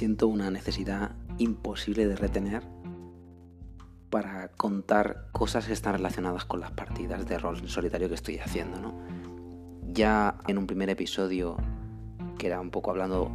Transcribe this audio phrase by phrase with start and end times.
[0.00, 2.62] siento una necesidad imposible de retener
[4.08, 8.38] para contar cosas que están relacionadas con las partidas de rol en solitario que estoy
[8.38, 8.94] haciendo, ¿no?
[9.92, 11.58] Ya en un primer episodio,
[12.38, 13.30] que era un poco hablando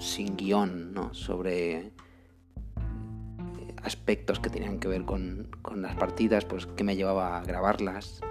[0.00, 1.12] sin guion, ¿no?
[1.12, 1.92] Sobre eh,
[3.82, 8.22] aspectos que tenían que ver con, con las partidas, pues que me llevaba a grabarlas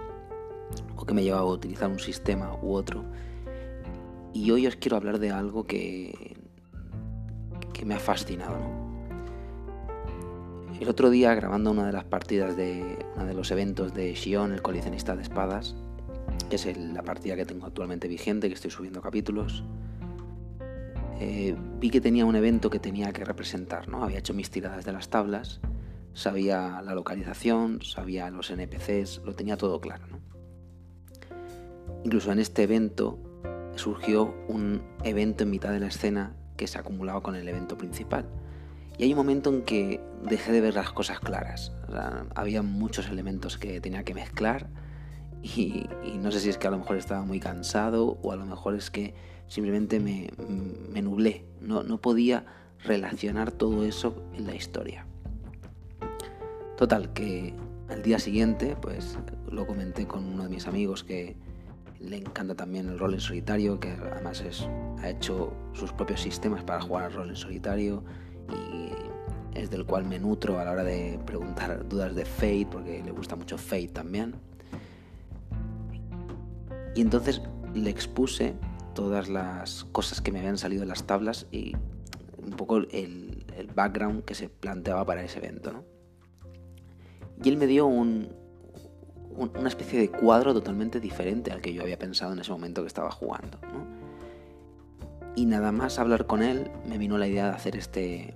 [0.95, 3.05] o que me llevaba a utilizar un sistema u otro.
[4.33, 6.35] Y hoy os quiero hablar de algo que,
[7.85, 8.85] me ha fascinado, ¿no?
[10.79, 14.51] El otro día, grabando una de las partidas de uno de los eventos de Shion,
[14.51, 15.73] el coleccionista de espadas,
[16.49, 19.63] que es la partida que tengo actualmente vigente, que estoy subiendo capítulos,
[21.21, 24.03] eh, vi que tenía un evento que tenía que representar, ¿no?
[24.03, 25.61] Había hecho mis tiradas de las tablas,
[26.13, 30.03] sabía la localización, sabía los NPCs, lo tenía todo claro.
[32.03, 33.17] Incluso en este evento
[33.75, 38.25] surgió un evento en mitad de la escena que se acumulaba con el evento principal
[38.97, 41.71] y hay un momento en que dejé de ver las cosas claras.
[42.33, 44.69] había muchos elementos que tenía que mezclar
[45.43, 45.87] y,
[46.19, 48.75] no sé si es que a lo mejor estaba muy cansado o a lo mejor
[48.75, 49.13] es que
[49.47, 50.29] simplemente me,
[50.91, 51.45] me nublé.
[51.61, 52.45] No, no podía
[52.83, 55.05] relacionar todo eso en la historia.
[56.77, 57.53] Total, que
[57.89, 59.17] al día siguiente, pues
[59.49, 61.35] lo comenté con uno de mis amigos que
[62.07, 64.67] le encanta también el rol en solitario, que además es,
[64.99, 68.03] ha hecho sus propios sistemas para jugar al rol en solitario
[68.49, 73.01] y es del cual me nutro a la hora de preguntar dudas de Fate, porque
[73.03, 74.35] le gusta mucho Fate también.
[76.95, 77.41] Y entonces
[77.73, 78.55] le expuse
[78.93, 81.75] todas las cosas que me habían salido en las tablas y
[82.37, 85.83] un poco el, background que se planteaba para ese evento.
[87.43, 88.29] Y él me dio un,
[89.37, 92.87] una especie de cuadro totalmente diferente al que yo había pensado en ese momento que
[92.87, 93.59] estaba jugando.
[93.61, 93.85] ¿no?
[95.35, 98.35] Y nada más hablar con él me vino la idea de hacer este,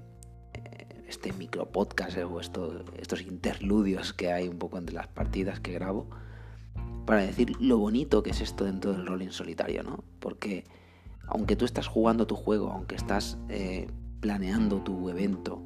[1.08, 5.74] este micro podcast eh, o estos interludios que hay un poco entre las partidas que
[5.74, 6.08] grabo
[7.06, 10.04] para decir lo bonito que es esto dentro del rol en solitario, ¿no?
[10.20, 10.66] Porque
[11.26, 13.88] aunque tú estás jugando tu juego, aunque estás eh,
[14.20, 15.62] planeando tu evento,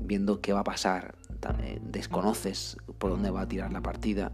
[0.00, 1.14] viendo qué va a pasar,
[1.60, 4.32] eh, desconoces por dónde va a tirar la partida,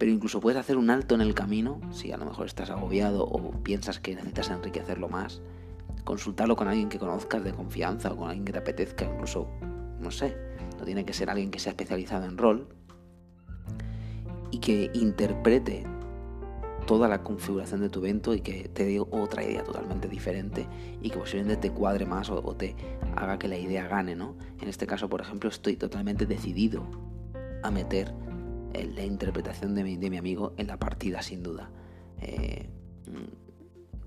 [0.00, 3.22] pero incluso puedes hacer un alto en el camino, si a lo mejor estás agobiado
[3.22, 5.42] o piensas que necesitas enriquecerlo más,
[6.04, 9.46] consultarlo con alguien que conozcas de confianza o con alguien que te apetezca, incluso,
[10.00, 10.34] no sé,
[10.78, 12.66] no tiene que ser alguien que sea especializado en rol
[14.50, 15.84] y que interprete
[16.86, 20.66] toda la configuración de tu evento y que te dé otra idea totalmente diferente
[21.02, 22.74] y que posiblemente te cuadre más o, te
[23.16, 24.34] haga que la idea gane, ¿no?
[24.62, 26.86] En este caso, por ejemplo, estoy totalmente decidido
[27.62, 28.14] a meter
[28.72, 31.70] la interpretación de mi, de mi amigo en la partida, sin duda.
[32.20, 32.68] Eh,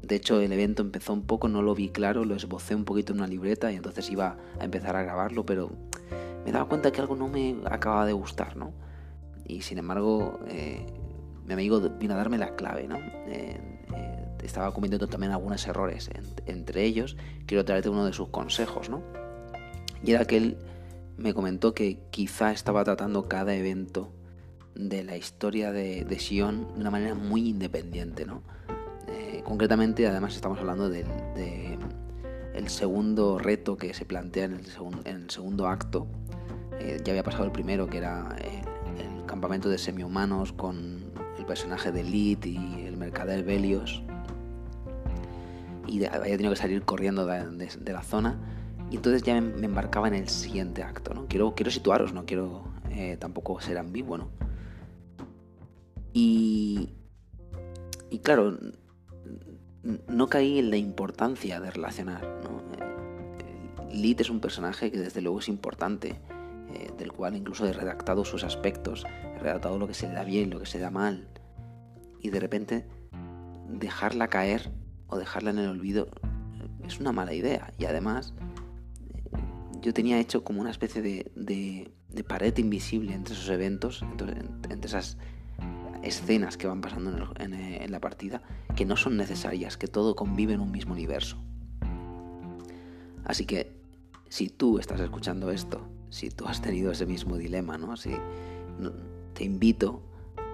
[0.03, 3.13] de hecho, el evento empezó un poco, no lo vi claro, lo esbocé un poquito
[3.13, 5.71] en una libreta y entonces iba a empezar a grabarlo, pero
[6.45, 8.73] me daba cuenta que algo no me acababa de gustar, ¿no?
[9.45, 10.85] Y sin embargo, eh,
[11.45, 12.97] mi amigo vino a darme la clave, ¿no?
[12.97, 13.59] Eh,
[13.95, 16.09] eh, estaba cometiendo también algunos errores.
[16.45, 19.01] entre ellos, quiero traerte uno de sus consejos, ¿no?
[20.03, 20.57] Y era que él
[21.15, 24.11] me comentó que quizá estaba tratando cada evento
[24.75, 28.41] de la historia de, de Sion de una manera muy independiente, ¿no?
[29.43, 31.77] concretamente, además, estamos hablando del de,
[32.53, 36.07] el segundo reto que se plantea en el, segundo acto.
[36.79, 38.63] Eh, ya había pasado el primero, que era el,
[39.25, 44.03] campamento de semi-humanos con el personaje de Lid y el mercader Belios.
[45.87, 48.37] Y había tenido que salir corriendo de, la zona.
[48.91, 51.13] Y entonces ya me, embarcaba en el siguiente acto.
[51.13, 51.25] ¿no?
[51.27, 54.19] Quiero, quiero situaros, no quiero eh, tampoco ser ambiguo.
[54.19, 54.29] ¿no?
[56.13, 56.89] Y,
[58.09, 58.57] y claro,
[60.07, 62.21] no caí en la importancia de relacionar.
[62.43, 62.61] ¿no?
[63.89, 66.21] Eh, es un personaje que desde luego es importante,
[66.73, 69.05] eh, del cual incluso he redactado sus aspectos,
[69.35, 71.27] he redactado lo que se le da bien, lo que se da mal,
[72.21, 72.87] y de repente
[73.67, 74.71] dejarla caer
[75.07, 77.73] o dejarla en el olvido eh, es una mala idea.
[77.77, 78.33] Y además
[79.81, 84.01] yo tenía hecho como una especie de, de, pared invisible entre esos eventos,
[84.69, 85.17] entre esas
[86.03, 88.41] escenas que van pasando en, la partida
[88.75, 91.37] que no son necesarias, que todo convive en un mismo universo.
[93.23, 93.71] Así que
[94.29, 97.95] si tú estás escuchando esto, si tú has tenido ese mismo dilema, ¿no?
[97.95, 98.11] Si,
[99.33, 100.01] te invito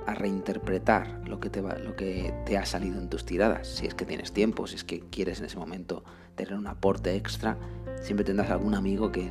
[0.05, 3.67] a reinterpretar lo que, te va, lo que te ha salido en tus tiradas.
[3.67, 6.03] Si es que tienes tiempo, si es que quieres en ese momento
[6.35, 7.57] tener un aporte extra,
[8.01, 9.29] siempre tendrás algún amigo que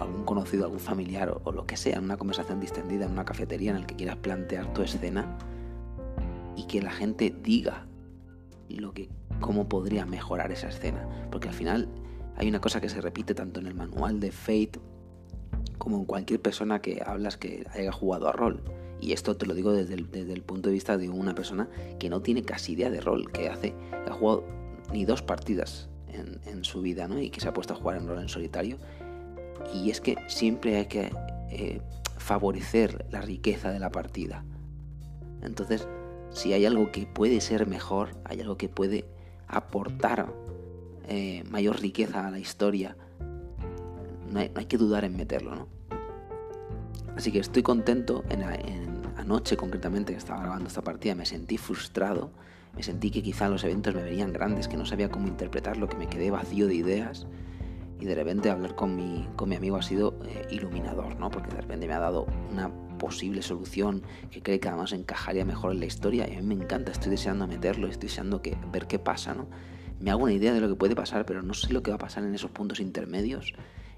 [0.00, 3.70] algún conocido, algún familiar o, lo que sea, en una conversación distendida en una cafetería
[3.70, 5.38] en el que quieras plantear tu escena
[6.56, 7.86] y que la gente diga
[8.68, 9.08] lo que
[9.40, 11.06] cómo podría mejorar esa escena.
[11.30, 11.88] Porque al final
[12.36, 14.80] hay una cosa que se repite tanto en el manual de Fate
[15.78, 18.62] como en cualquier persona que hablas que haya jugado a rol.
[19.00, 22.22] Y esto te lo digo desde el, punto de vista de una persona que no
[22.22, 23.74] tiene casi idea de rol, que hace,
[24.06, 24.44] ha jugado
[24.92, 27.20] ni dos partidas en, su vida, ¿no?
[27.20, 28.78] Y que se ha puesto a jugar en rol en solitario.
[29.74, 31.12] Y es que siempre hay que
[31.50, 31.80] eh,
[32.18, 34.44] favorecer la riqueza de la partida.
[35.42, 35.86] Entonces,
[36.30, 39.04] si hay algo que puede ser mejor, hay algo que puede
[39.46, 40.32] aportar
[41.08, 42.96] eh, mayor riqueza a la historia,
[44.30, 45.68] no hay, que dudar en meterlo, ¿no?
[47.16, 48.24] Así que estoy contento.
[48.28, 48.42] En,
[49.16, 52.30] anoche concretamente que estaba grabando esta partida me sentí frustrado,
[52.74, 55.96] me sentí que quizá los eventos me venían grandes, que no sabía cómo interpretarlo, que
[55.96, 57.26] me quedé vacío de ideas
[58.00, 61.30] y de repente hablar con mi, con mi amigo ha sido eh, iluminador, ¿no?
[61.30, 65.72] Porque de repente me ha dado una posible solución que cree que además encajaría mejor
[65.72, 68.86] en la historia y a mí me encanta, estoy deseando meterlo, estoy deseando que, ver
[68.86, 69.48] qué pasa, ¿no?
[69.98, 71.94] Me hago una idea de lo que puede pasar, pero no sé lo que va
[71.94, 73.54] a pasar en esos puntos intermedios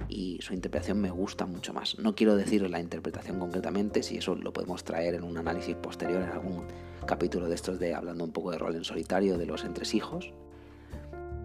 [0.09, 1.99] y su interpretación me gusta mucho más.
[1.99, 6.23] No quiero decir la interpretación concretamente, si eso lo podemos traer en un análisis posterior
[6.23, 6.63] en algún
[7.05, 10.33] capítulo de estos de hablando un poco de rol en solitario de los entresijos,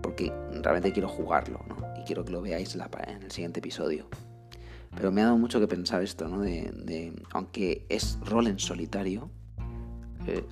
[0.03, 1.65] porque realmente quiero jugarlo
[1.99, 2.75] y quiero que lo veáis
[3.07, 4.07] en el siguiente episodio.
[4.95, 6.41] Pero me ha dado mucho que pensar esto, ¿no?
[6.41, 9.31] De, aunque es rol en solitario,
[10.27, 10.45] eh,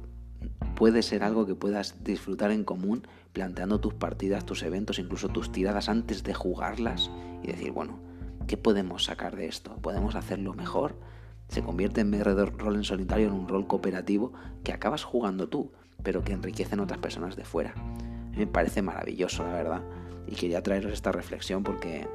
[0.75, 5.51] puede ser algo que puedas disfrutar en común planteando tus partidas, tus eventos, incluso tus
[5.51, 7.11] tiradas antes de jugarlas
[7.43, 7.99] y decir, bueno,
[8.47, 9.75] ¿qué podemos sacar de esto?
[9.77, 10.95] ¿Podemos hacerlo mejor?
[11.49, 14.33] Se convierte en vez rol en solitario en un rol cooperativo
[14.63, 15.71] que acabas jugando tú,
[16.01, 17.75] pero que enriquecen otras personas de fuera.
[18.35, 19.81] Me parece maravilloso, la verdad.
[20.27, 22.07] Y quería traeros esta reflexión porque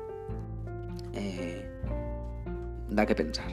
[1.12, 1.70] eh,
[2.88, 3.46] da que pensar.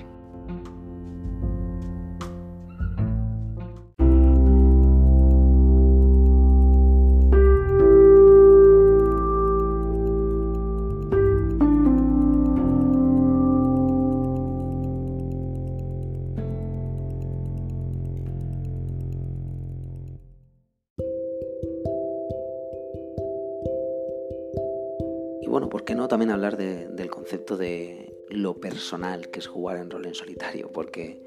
[25.47, 29.89] Bueno, ¿por qué no también hablar del concepto de lo personal que es jugar en
[29.89, 30.69] rol en solitario?
[30.71, 31.21] Porque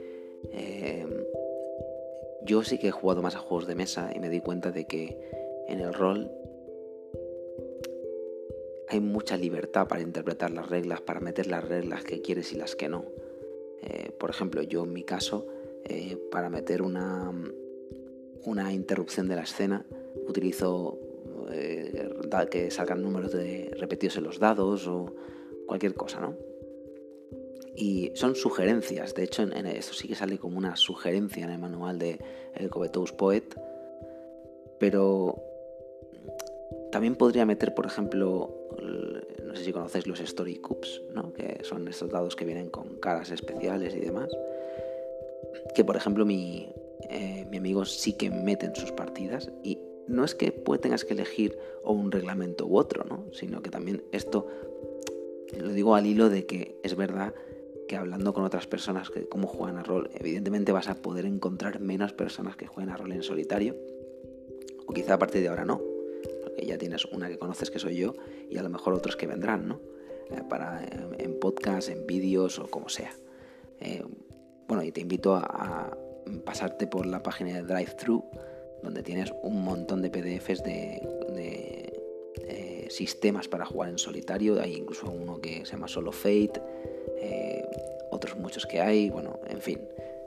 [0.52, 1.10] em,
[2.42, 4.86] yo sí que he jugado más a juegos de mesa y me di cuenta de
[4.86, 5.18] que
[5.68, 6.30] en el rol
[8.88, 12.76] hay mucha libertad para interpretar las reglas, para meter las reglas que quieres y las
[12.76, 13.04] que no.
[13.82, 15.46] Eh, por ejemplo, yo en mi caso,
[15.84, 17.32] eh, para meter una,
[18.44, 19.84] una interrupción de la escena,
[20.28, 20.98] utilizo
[22.50, 25.14] que salgan números de repetidos en los dados o
[25.66, 26.36] cualquier cosa, ¿no?
[27.74, 31.98] Y son sugerencias, de hecho esto sí que sale como una sugerencia en el manual
[31.98, 32.18] de
[32.54, 33.44] el Covetous Poet,
[34.78, 35.42] pero
[36.90, 38.54] también podría meter, por ejemplo,
[39.44, 41.34] no sé si conocéis los Story Cups, ¿no?
[41.34, 44.30] que son estos dados que vienen con caras especiales y demás,
[45.74, 46.72] que por ejemplo mi,
[47.10, 50.50] eh, mi amigo sí que mete en sus partidas y no es que
[50.80, 53.26] tengas que elegir o un reglamento u otro, ¿no?
[53.32, 54.46] sino que también esto
[55.58, 57.34] lo digo al hilo de que es verdad
[57.86, 61.80] que hablando con otras personas que cómo juegan a rol, evidentemente vas a poder encontrar
[61.80, 63.76] menos personas que jueguen a rol en solitario,
[64.86, 65.80] o quizá a partir de ahora no,
[66.42, 68.14] porque ya tienes una que conoces que soy yo
[68.50, 69.80] y a lo mejor otros que vendrán, ¿no?
[70.30, 70.84] Eh, para,
[71.18, 73.12] en podcast, en vídeos o como sea.
[73.80, 74.02] Eh,
[74.66, 75.96] bueno, y te invito a,
[76.44, 78.24] pasarte por la página de DriveThru
[78.86, 81.02] donde tienes un montón de PDFs de,
[82.48, 84.60] eh, sistemas para jugar en solitario.
[84.60, 86.62] Hay incluso uno que se llama Solo Fate,
[87.20, 87.64] eh,
[88.12, 89.10] otros muchos que hay.
[89.10, 89.80] Bueno, en fin,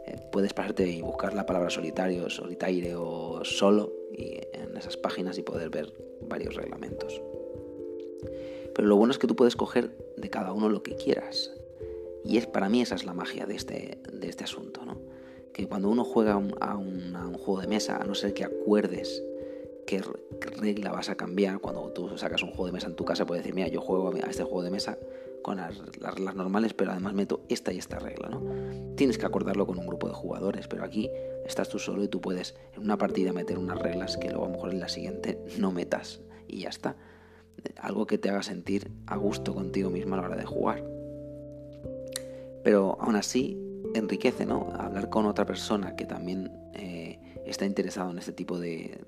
[0.05, 5.37] eh, puedes pasarte y buscar la palabra solitario, solitaire o solo y en esas páginas
[5.37, 7.21] y poder ver varios reglamentos.
[8.75, 11.53] Pero lo bueno es que tú puedes coger de cada uno lo que quieras.
[12.25, 14.99] Y es para mí esa es la magia de este, de este asunto, ¿no?
[15.53, 16.37] Que cuando uno juega a
[16.77, 19.23] un, juego de mesa, a no ser que acuerdes
[19.85, 20.01] qué
[20.57, 23.43] regla vas a cambiar, cuando tú sacas un juego de mesa en tu casa, puedes
[23.43, 24.97] decir, mira, yo juego a este juego de mesa
[25.41, 28.43] con las, reglas normales, pero además meto esta y esta regla, ¿no?
[28.95, 31.09] Tienes que acordarlo con un grupo de jugadores, pero aquí
[31.45, 34.47] estás tú solo y tú puedes en una partida meter unas reglas que luego a
[34.47, 36.95] lo mejor en la siguiente no metas y ya está.
[37.77, 40.83] Algo que te haga sentir a gusto contigo mismo a la hora de jugar.
[42.63, 43.57] Pero aún así,
[43.93, 44.69] enriquece, ¿no?
[44.77, 49.03] Hablar con otra persona que también eh, está interesado en este tipo de,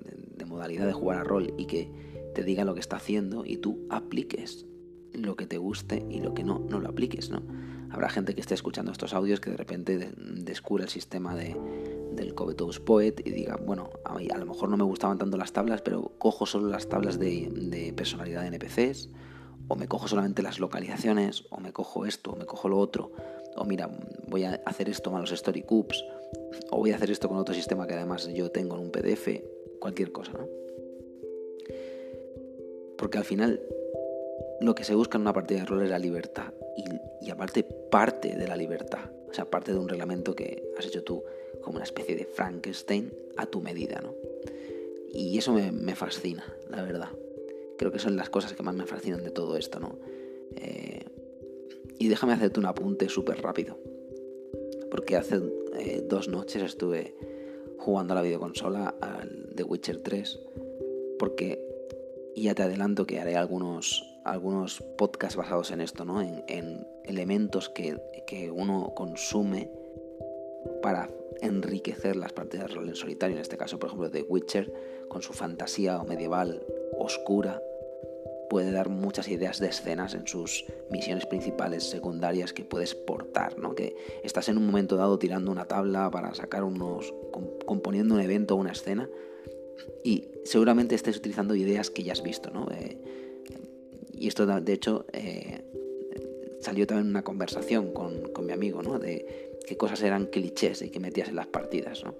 [0.46, 1.90] modalidad de jugar a rol y que
[2.34, 4.66] te diga lo que está haciendo y tú apliques
[5.14, 7.42] lo que te guste y lo que no, no lo apliques, ¿no?
[7.90, 11.56] Habrá gente que esté escuchando estos audios que de repente descubre el sistema de,
[12.12, 15.82] del Covetous Poet y diga, bueno, a lo mejor no me gustaban tanto las tablas,
[15.82, 19.10] pero cojo solo las tablas de, de personalidad de NPCs,
[19.68, 23.12] o me cojo solamente las localizaciones, o me cojo esto, o me cojo lo otro,
[23.56, 23.90] o mira,
[24.26, 26.04] voy a hacer esto con los Story Cubes,
[26.70, 29.28] o voy a hacer esto con otro sistema que además yo tengo en un PDF,
[29.78, 30.48] cualquier cosa, ¿no?
[32.96, 33.60] Porque al final
[34.60, 37.64] lo que se busca en una partida de rol es la libertad y, y aparte
[37.64, 41.24] parte de la libertad, o sea, parte de un reglamento que has hecho tú
[41.62, 44.14] como una especie de Frankenstein a tu medida, ¿no?
[45.12, 47.10] Y eso me, fascina, la verdad.
[47.76, 49.98] Creo que son las cosas que más me fascinan de todo esto, ¿no?
[50.56, 51.04] Eh,
[52.02, 53.78] y déjame hacerte un apunte súper rápido.
[54.90, 55.40] Porque hace
[55.78, 57.14] eh, dos noches estuve
[57.78, 60.40] jugando a la videoconsola al The Witcher 3.
[61.16, 61.64] Porque
[62.34, 66.20] ya te adelanto que haré algunos, algunos podcasts basados en esto, ¿no?
[66.20, 69.70] En, elementos que, que uno consume
[70.82, 71.08] para
[71.40, 74.72] enriquecer las partidas de rol en solitario, en este caso, por ejemplo, The Witcher,
[75.08, 76.66] con su fantasía medieval
[76.98, 77.62] oscura,
[78.52, 83.74] puede dar muchas ideas de escenas en sus misiones principales, secundarias que puedes portar, ¿no?
[83.74, 87.14] Que estás en un momento dado tirando una tabla para sacar unos.
[87.64, 89.08] componiendo un evento o una escena.
[90.04, 92.68] Y seguramente estés utilizando ideas que ya has visto, ¿no?
[92.72, 92.98] Eh,
[94.12, 95.64] y esto, de hecho, eh,
[96.60, 98.98] salió también una conversación con, con mi amigo, ¿no?
[98.98, 102.14] De qué cosas eran clichés y que metías en las partidas, ¿no?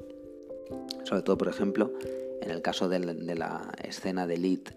[1.05, 1.93] Sobre todo, por ejemplo,
[2.41, 4.73] en el caso de la, escena de Elite,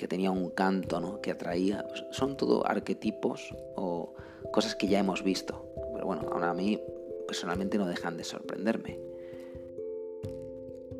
[0.00, 1.20] que tenía un canto, ¿no?
[1.20, 1.86] Que atraía.
[2.10, 4.14] Son todo arquetipos o
[4.50, 5.62] cosas que ya hemos visto.
[5.92, 6.80] Pero bueno, ahora a mí
[7.26, 8.98] personalmente no dejan de sorprenderme.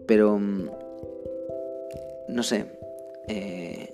[0.07, 0.38] Pero...
[0.38, 0.71] Mm,
[2.28, 2.66] no sé.
[3.26, 3.88] Eh,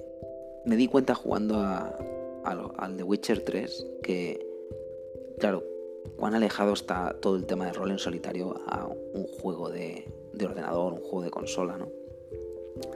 [0.65, 4.45] me di cuenta jugando al The Witcher 3 que,
[5.39, 5.63] claro,
[6.17, 10.05] cuán alejado está todo el tema de rol en solitario a un juego de,
[10.45, 11.93] ordenador, un juego de consola, ¿no?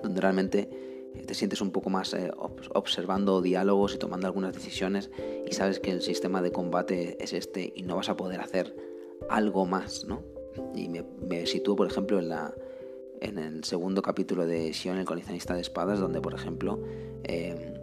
[0.03, 0.91] Donde realmente
[1.27, 2.31] te sientes un poco más eh,
[2.75, 5.11] observando diálogos y tomando algunas decisiones
[5.47, 8.75] y sabes que el sistema de combate es este y no vas a poder hacer
[9.29, 10.23] algo más, ¿no?
[10.75, 12.55] Y me, sitúo, por ejemplo, en, la,
[13.21, 16.81] en el segundo capítulo de Sion, el coleccionista de espadas, donde, por ejemplo,
[17.25, 17.75] eh,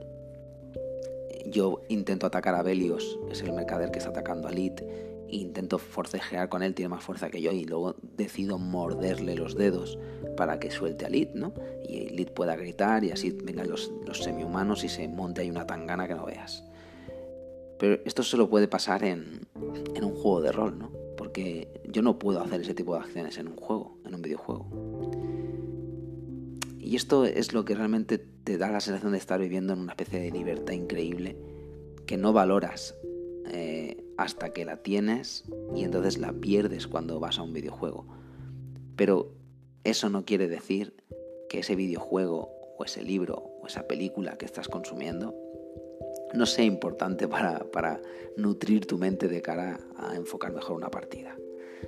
[1.46, 4.82] yo intento atacar a Belios, es el mercader que está atacando a Lit,
[5.30, 9.98] intento forcejear con él, tiene más fuerza que yo y luego decido morderle los dedos
[10.36, 11.54] para que suelte a Lid, ¿no?
[11.88, 15.68] Y Lid pueda gritar y así vengan los, los semi-humanos y se monte ahí una
[15.68, 16.64] tangana que no veas.
[17.80, 19.42] Pero esto solo puede pasar en,
[19.94, 20.92] en un juego de rol, ¿no?
[21.18, 24.68] Porque yo no puedo hacer ese tipo de acciones en un juego, en un videojuego.
[26.80, 29.92] Y esto es lo que realmente te da la sensación de estar viviendo en una
[29.92, 31.36] especie de libertad increíble
[32.06, 32.96] que no valoras
[34.18, 35.46] hasta que la tienes
[35.76, 38.06] y entonces la pierdes cuando vas a un videojuego.
[38.96, 39.32] Pero
[39.84, 40.96] eso no quiere decir
[41.50, 45.36] que ese videojuego o ese libro o esa película que estás consumiendo
[46.34, 48.02] no sea importante para, para
[48.36, 51.36] nutrir tu mente de cara a enfocar mejor una partida.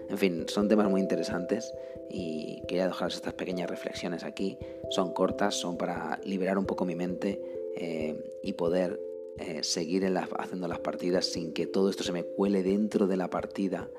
[0.07, 1.73] En fin, son temas muy interesantes
[2.09, 4.57] y quería dejaros estas pequeñas reflexiones aquí.
[4.91, 7.41] Son cortas, son para liberar un poco mi mente
[7.75, 8.99] eh, y poder
[9.39, 10.05] eh, seguir
[10.37, 13.89] haciendo las partidas sin que todo esto se me cuele dentro de la partida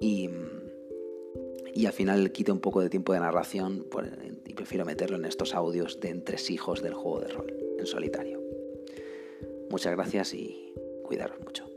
[0.00, 0.28] y,
[1.74, 3.86] y al final quite un poco de tiempo de narración
[4.44, 8.42] y prefiero meterlo en estos audios de entresijos del juego de rol en solitario.
[9.70, 10.72] Muchas gracias y
[11.02, 11.67] cuidaros mucho.